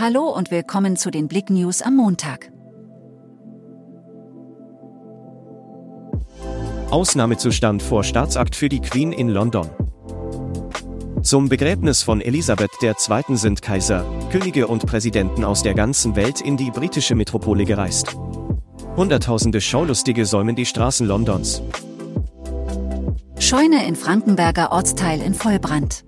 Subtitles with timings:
[0.00, 2.52] Hallo und willkommen zu den Blick News am Montag.
[6.92, 9.68] Ausnahmezustand vor Staatsakt für die Queen in London.
[11.22, 13.36] Zum Begräbnis von Elisabeth II.
[13.36, 18.14] sind Kaiser, Könige und Präsidenten aus der ganzen Welt in die britische Metropole gereist.
[18.96, 21.60] Hunderttausende Schaulustige säumen die Straßen Londons.
[23.40, 26.04] Scheune in Frankenberger Ortsteil in Vollbrand.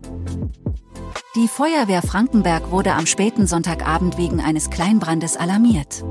[1.36, 6.04] Die Feuerwehr Frankenberg wurde am späten Sonntagabend wegen eines Kleinbrandes alarmiert.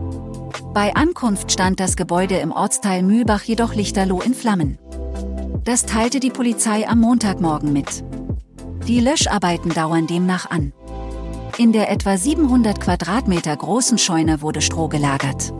[0.73, 4.77] Bei Ankunft stand das Gebäude im Ortsteil Mühlbach jedoch lichterloh in Flammen.
[5.65, 8.05] Das teilte die Polizei am Montagmorgen mit.
[8.87, 10.71] Die Löscharbeiten dauern demnach an.
[11.57, 15.53] In der etwa 700 Quadratmeter großen Scheune wurde Stroh gelagert.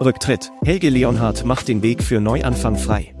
[0.00, 0.52] Rücktritt.
[0.64, 3.16] Helge Leonhardt macht den Weg für Neuanfang frei.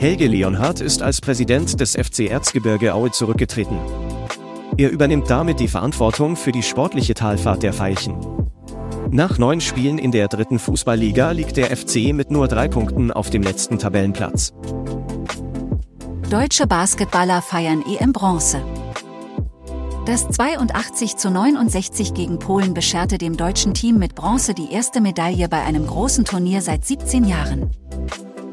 [0.00, 3.78] Helge Leonhardt ist als Präsident des FC Erzgebirge Aue zurückgetreten.
[4.78, 8.16] Er übernimmt damit die Verantwortung für die sportliche Talfahrt der Veilchen.
[9.10, 13.28] Nach neun Spielen in der dritten Fußballliga liegt der FC mit nur drei Punkten auf
[13.28, 14.54] dem letzten Tabellenplatz.
[16.30, 18.62] Deutsche Basketballer feiern EM Bronze.
[20.06, 25.50] Das 82 zu 69 gegen Polen bescherte dem deutschen Team mit Bronze die erste Medaille
[25.50, 27.70] bei einem großen Turnier seit 17 Jahren.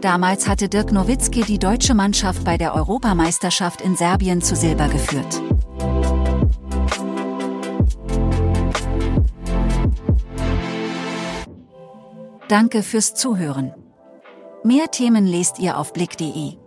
[0.02, 5.42] Damals hatte Dirk Nowitzki die deutsche Mannschaft bei der Europameisterschaft in Serbien zu Silber geführt.
[12.48, 13.74] Danke fürs Zuhören.
[14.64, 16.67] Mehr Themen lest ihr auf blick.de.